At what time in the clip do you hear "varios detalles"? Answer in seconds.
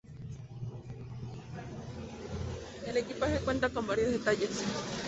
3.85-4.63